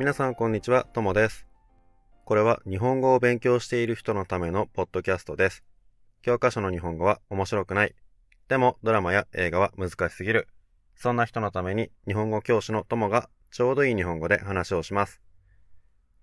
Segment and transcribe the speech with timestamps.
[0.00, 1.46] 皆さんこんにちは、ともです。
[2.24, 5.62] これは日本語を勉強している人のためのポッドキャストです。
[6.22, 7.94] 教科書の日本語は面白くない。
[8.48, 10.48] でもドラマや映画は難しすぎる。
[10.96, 15.20] そんな人のために日本語教師のともがちょうどいい日本語で話をします。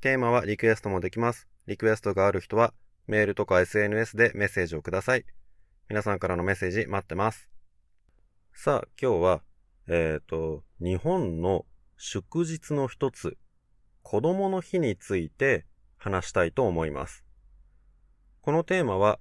[0.00, 1.46] テーマはリクエストもできます。
[1.66, 2.72] リクエストがある人は
[3.06, 5.26] メールとか SNS でメッセージをください。
[5.90, 7.50] 皆さんからのメッセージ待ってます。
[8.54, 9.42] さあ、今日は、
[9.86, 11.66] えっ、と、日本の
[11.98, 13.36] 祝日の一つ、
[14.08, 17.24] 子供の日について話したいと思います。
[18.40, 19.18] このテーマは、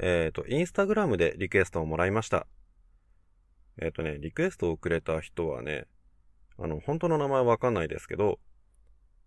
[0.00, 2.48] えっ、と、インスタグラムでリクエストをもらいました。
[3.80, 5.86] えっ、とね、リクエストをくれた人はね、
[6.58, 8.40] あの、本当の名前わかんないですけど、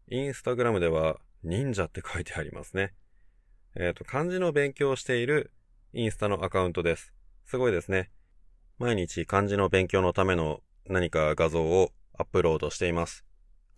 [0.09, 2.93] インスタグラムでは忍者って書いてありますね。
[3.77, 5.53] えっ、と、漢字の勉強をしている
[5.93, 7.13] インスタのアカウントです。
[7.45, 8.11] すごいですね。
[8.79, 13.23] 毎日漢字の勉強のための何か画像をアップロードしています。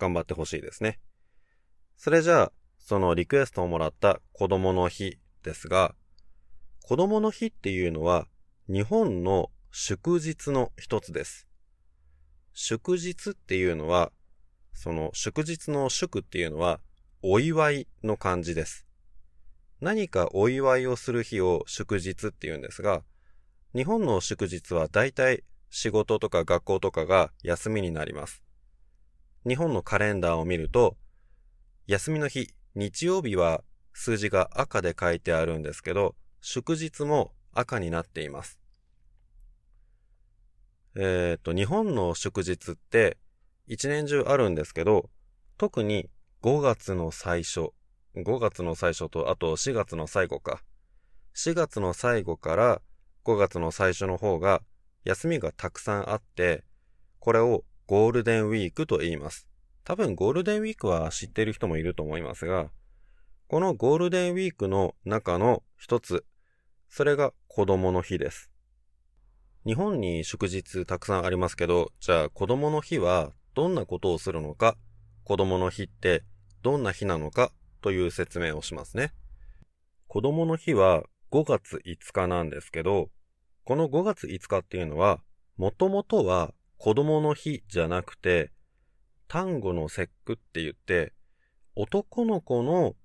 [0.00, 0.98] 頑張ってほしいですね。
[2.04, 5.94] それじゃあ、そのリクエストをもらった子供の日ですが、
[6.82, 8.26] 子供の日っていうのは
[8.68, 11.46] 日本の祝日の一つです。
[12.54, 14.10] 祝日っていうのは、
[14.74, 16.80] その祝日の祝っていうのは
[17.22, 18.84] お祝いの漢字です。
[19.80, 23.04] 何かお祝いをする日を祝日って言うんですが、
[23.76, 28.42] 日本の祝日は大体仕事とか学校とかが休みになります。
[29.46, 30.96] 日本のカレンダーを見ると、
[31.86, 38.60] 休みの日、日曜日は数字が赤で書いてあるんですけど、祝日も赤になっています。
[40.94, 43.18] えっ、と、日本の祝日って
[43.66, 45.10] 一年中あるんですけど、
[45.58, 46.08] 特に
[46.42, 47.70] 5月の最初、
[48.16, 50.62] 5月の最初とあと4月の最後か。
[51.34, 52.82] 4月の最後から
[53.24, 54.62] 5月の最初の方が
[55.04, 56.62] 休みがたくさんあって、
[57.18, 59.48] これをゴールデンウィークと言います。
[59.84, 62.70] 多分ゴールデンウィークは知っている人もいると思いますが、
[63.48, 66.24] このゴールデンウィークの中の一つ、
[66.88, 68.50] それが子供の日です。
[69.66, 74.76] 日本に祝日たくさんありますけど、じゃあ子供の日はどんなことをするのか、
[75.24, 76.24] 子供の日って
[76.62, 79.12] どんな日なのかという説明をしますね。
[80.06, 83.10] 子供の日は5月5日なんですけど、
[83.64, 85.20] この5月5日っていうのは、
[85.56, 88.50] もともとは子供の日じゃなくて、
[89.32, 91.14] 単語の節句って言って、
[91.74, 92.96] 男の子の、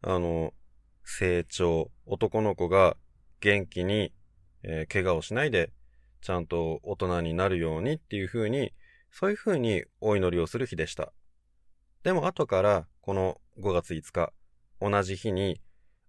[0.00, 0.54] あの、
[1.02, 2.96] 成長、男の子が
[3.40, 4.12] 元気に、
[4.62, 5.72] えー怪我をしないで、
[6.20, 8.72] ちゃんと大人になるようにっていう風に、
[9.10, 11.12] そういう風にお祈りをする日でした。
[12.04, 14.32] でも後から、この5月5日、
[14.80, 15.60] 同じ日に、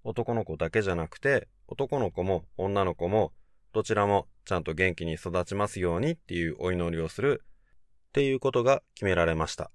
[0.04, 3.34] 男の子だけじゃなくて、男の子も女の子も、
[3.74, 7.44] どちらもちゃんと元気に育ちますようにっていうお祈りをする
[8.12, 9.72] っていうことが決められました。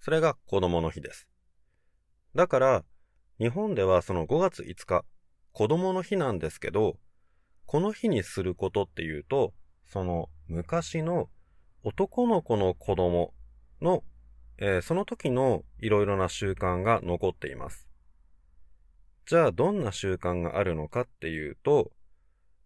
[0.00, 1.28] それが子供の日です。
[2.34, 2.84] だから、
[3.38, 5.04] 日本ではその5月5日、
[5.52, 6.98] 子供の日なんですけど、
[7.66, 9.54] この日にすることっていうと、
[9.86, 11.30] その昔の
[11.84, 13.34] 男の子の子供
[13.80, 14.02] の、
[14.58, 17.88] えーその時のいろいろな習慣が残っています。
[19.26, 21.92] じゃあどんな習慣があるのかっていうと、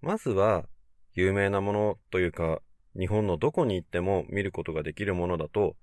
[0.01, 0.65] まずは
[1.13, 2.63] 有名なものというか、
[2.99, 5.77] 日本のどこに行っても見ることができるものだと、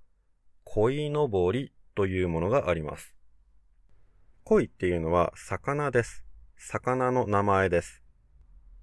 [0.64, 3.14] 鯉のぼりというものがあります。
[4.44, 6.24] 鯉っていうのは魚です。
[6.56, 8.02] 魚の名前です。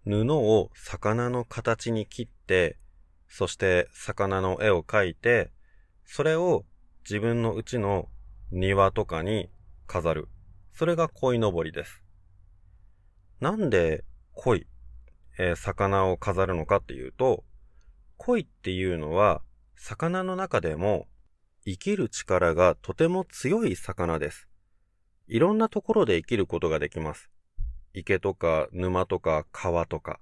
[0.06, 2.78] 布を魚の形に切って、
[3.28, 5.52] そして魚の絵を描いて、
[6.06, 6.66] それを
[7.04, 8.10] 自分の家の
[8.52, 9.50] 庭とかに
[9.88, 10.30] 飾る。
[10.74, 12.04] それが鯉のぼりです。
[13.40, 14.04] なんで
[14.34, 14.68] 鯉、
[15.38, 17.44] えー魚を飾るのかっていうと、
[18.20, 19.42] 鯉っていうのは
[19.76, 21.08] 魚の中でも
[21.66, 24.48] 生きる力がとても強い魚です。
[25.28, 27.30] いろんなところで生きることができます。
[27.94, 30.20] 池とか沼とか川とか。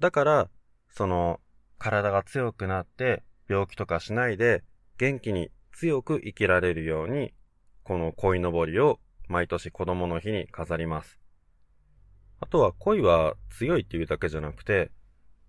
[0.00, 0.50] だから、
[0.90, 1.40] その
[1.78, 4.64] 体が強くなって病気とかしないで
[4.98, 7.34] 元気に強く生きられるように、
[7.82, 8.98] この鯉のぼりを
[9.28, 11.20] 毎年子供の日に飾ります。
[12.40, 14.90] あとは鯉は強いっていうだけじゃなくて、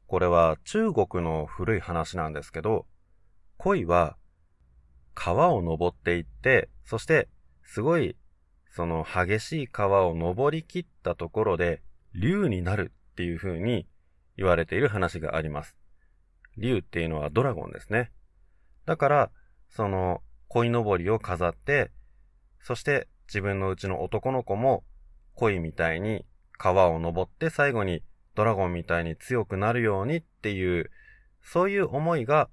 [0.07, 2.85] これは中国の古い話なんですけど、
[3.57, 4.17] 鯉は
[5.13, 7.29] 川を登っていって、そして
[7.63, 8.15] すごい
[8.69, 11.81] その激しい川を登り切ったところで
[12.13, 13.87] 竜になるっていう風に
[14.37, 15.75] 言われている話があります。
[16.57, 18.11] 竜っていうのはドラゴンですね。
[18.85, 19.31] だから、
[19.69, 21.91] その鯉のぼりを飾って、
[22.61, 24.83] そして自分のうちの男の子も
[25.35, 26.25] 鯉みたいに
[26.57, 28.03] 川を登って最後に
[28.35, 30.91] ドラゴンみたいに強くなるようにっていう、
[31.41, 32.49] そういう思いが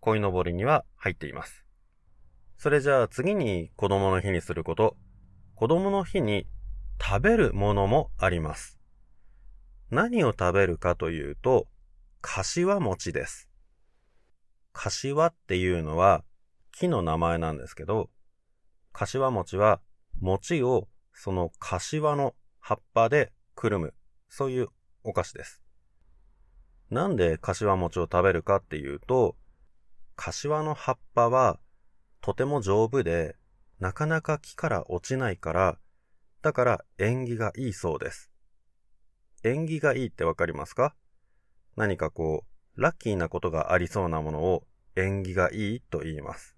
[0.00, 1.64] 鯉のぼりには入っています。
[2.58, 4.96] それじゃあ次に子供の日にすること。
[5.54, 6.46] 子供の日に
[7.00, 8.78] 食べるものもあります。
[9.90, 11.66] 何を食べるかというと、
[12.20, 13.48] 柏餅です。
[14.72, 16.24] 柏っていうのは
[16.72, 18.10] 木の名前なんですけど、
[18.92, 19.80] 柏餅は
[20.20, 23.94] 餅をその柏の葉っぱでくるむ、
[24.28, 24.68] そういう
[25.08, 25.62] お菓子です。
[26.90, 29.36] なんで柏餅を食べるかっていうと、
[30.16, 31.60] 柏の葉っぱは
[32.20, 33.36] とても丈夫で、
[33.78, 35.78] なかなか木から落ちないから、
[36.42, 38.30] だから縁起がいいそうです。
[39.44, 40.94] 縁起がいいってわかりますか？
[41.76, 42.44] 何かこ
[42.76, 44.64] う、ラッキーなことがありそうなものを
[44.96, 46.56] 縁起がいいと言います。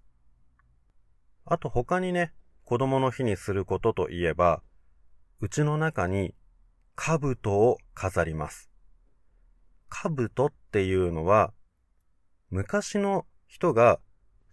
[1.45, 4.61] あと他にね、子供の日にすることといえば、
[5.39, 6.33] うちの中に
[7.01, 8.69] 兜を飾ります。
[9.87, 11.53] 兜っていうのは、
[12.49, 14.01] 昔の人が、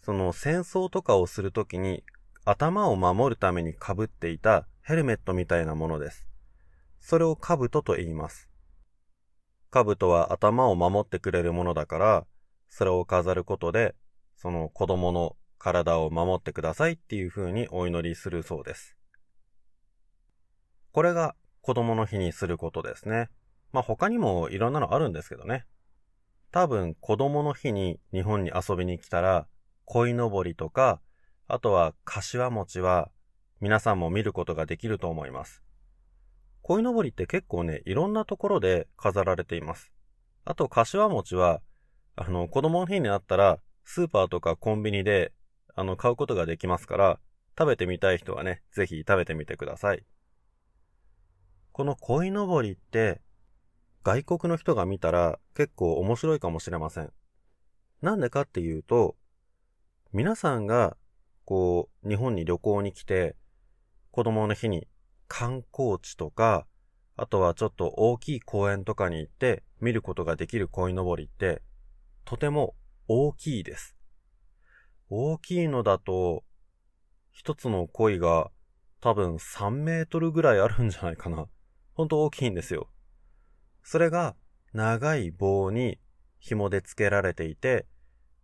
[0.00, 2.04] その戦争とかをするときに
[2.44, 6.28] 頭を守るために被っていたヘルメットみたいなものです。
[7.00, 8.48] それを兜と言います。
[9.72, 12.26] 兜は頭を守ってくれるものだから、
[12.68, 13.96] それを飾ることで、
[14.36, 18.96] その子供の体を守ってくださいっていう風にお祈りするそうです。
[20.92, 21.34] これが
[21.66, 23.28] 子供の日にすることですね。
[23.72, 25.66] まあ他にもいろんなのあるんですけどね。
[26.52, 29.48] 多分子供の日に日本に遊びに来たら、
[29.84, 31.00] 鯉のぼりとか、
[31.48, 33.10] あとは柏餅は
[33.60, 35.60] 皆さんも見ることができると思います。
[36.62, 39.90] 鯉のぼりって結構ね、いろんなところで飾られています。
[40.44, 41.62] あと、柏餅は、
[42.14, 45.32] あの、子供の日になったら、スーパーとかコンビニで、
[45.74, 47.18] あの、買うことができますから、
[47.58, 50.04] 食べてみたい人はね、ぜひ食べてみてください。
[51.76, 53.20] この鯉のぼりって、
[54.02, 57.12] 外国の人が見たら結構面白いかもしれません。
[58.00, 59.14] なんでかっていうと、
[60.10, 60.96] 皆さんが、
[61.44, 63.36] こう、日本に旅行に来て、
[64.10, 64.88] 子供の日に
[65.28, 66.66] 観光地とか、
[67.14, 71.60] あとはちょっと大きい公園とかに行って見ることができる鯉のぼりって、
[72.24, 72.74] とても
[73.06, 73.98] 大きいです。
[75.10, 76.42] 大きいのだと、
[77.32, 78.50] 一つの鯉が
[79.02, 81.48] 多分3メートルぐらいあるんじゃないかな。
[81.96, 82.90] ほんと大きいんですよ。
[83.82, 84.36] それが
[84.74, 85.98] 長い棒に
[86.38, 87.86] 紐で付けられていて、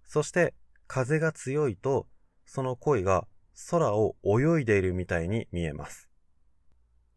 [0.04, 0.54] そして
[0.86, 2.08] 風が強いと、
[2.46, 3.28] その鯉が
[3.70, 6.08] 空を泳いでいるみたいに見えます。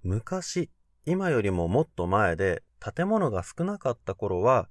[0.04, 0.70] 昔、
[1.06, 4.68] 今よりももっと前で建物が少なかった頃は、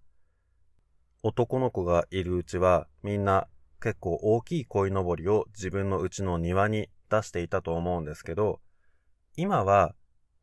[1.23, 3.49] 男の子がいるうちはみんな
[3.81, 8.61] 結構大きい鯉のぼりを自分の家の庭に出していたと思うんですけど、
[9.37, 9.95] 今は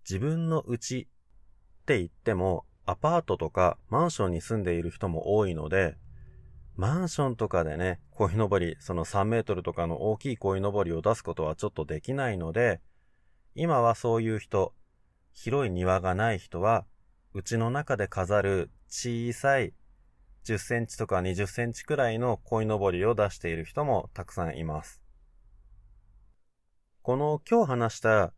[0.09, 1.06] 自分の家っ
[1.86, 5.98] て言ってもアパートとかマンションに住んでいる人も多いので、
[6.75, 12.81] マンションとかでね、鯉のぼり、その3メートルとかの大きい鯉のぼりを出すことはちょっとできないので、
[13.56, 14.74] 今はそういう人、
[15.33, 16.86] 広い庭がない人は、
[17.33, 19.74] うちの中で飾る小さい
[20.44, 25.01] 10センチとか20センチくらいの鯉のぼりを出している人もたくさんいます。
[27.03, 28.33] この今日話した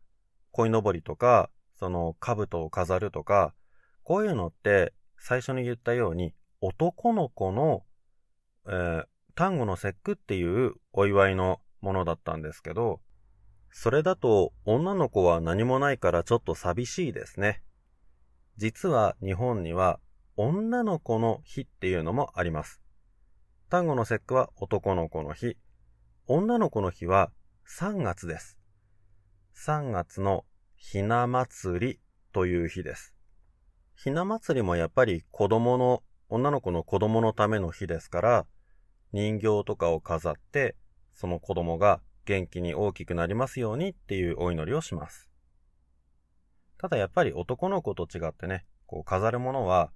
[0.52, 1.50] 鯉のぼりとか、
[1.84, 3.52] その兜を飾るとか、
[4.04, 6.32] こういうのって最初に言ったように
[6.62, 7.82] 男の子の、
[8.66, 9.04] えー、
[9.34, 13.02] 単語の節句っていうお祝いのものだったんですけど、
[13.70, 17.60] それだと女の子は何もないからちょっと寂しいですね。
[18.56, 20.00] 実は日本には
[20.38, 22.80] 女の子の日っていうのもあります。
[23.68, 25.58] 単語の節句は男の子の日。
[26.28, 27.30] 女の子の日は
[27.68, 28.56] 3月です。
[29.54, 30.46] 3月の
[30.86, 32.00] ひな祭り
[32.32, 33.14] という日です。
[33.96, 38.46] ひな祭りもやっぱり子供の、女の子の子供のための日ですから、
[39.10, 40.76] 人形とかを飾って、
[41.14, 45.30] その子供が元気に大きくなりますようにっていうお祈りをします。
[46.76, 49.90] ただやっぱり男の子と違ってね、こう飾るものは、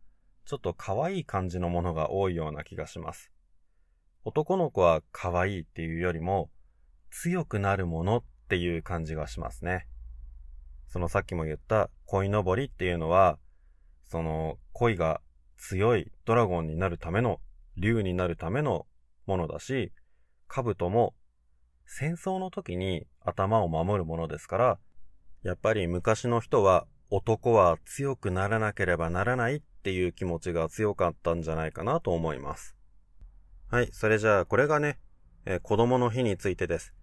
[0.46, 3.30] ちょっと可愛い感じのものが多いような気がします。
[4.24, 6.50] 男の子は可愛いっていうよりも、
[7.10, 9.86] 強くなるものっていう感じがしますね。
[10.88, 13.38] そのさっきも言った鯉のぼりっていうのは、
[14.04, 15.20] その恋が
[15.58, 17.40] 強いドラゴンになるための、
[17.76, 18.86] 竜になるための
[19.26, 19.92] ものだし、
[20.48, 21.14] 兜も
[21.86, 24.78] 戦争の時に頭を守るものですから、
[25.42, 32.74] やっぱり昔の人は男は強くならなければならないっていう気持ちが強かったんじゃないかなと思います。
[33.70, 34.98] はい、それじゃあこれがね、
[35.44, 36.94] えー、子供の日についてです。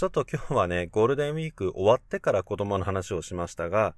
[0.00, 3.94] ちょっと今日はね、ゴールデンウィーク終わってから子供の話をしましたが、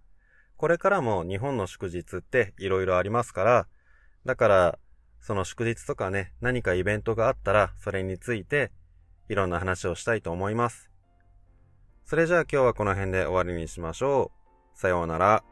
[0.57, 3.69] これからも日本の祝日って色々ありますから、
[4.27, 4.79] だから、
[5.21, 8.73] その祝日とかね、何かイベントがあったら、それについて
[9.29, 10.91] いろんな話をしたいと思います。
[12.05, 14.33] それじゃあ今日はこの辺で終わりにしましょ
[14.75, 14.77] う。
[14.77, 15.45] さようなら。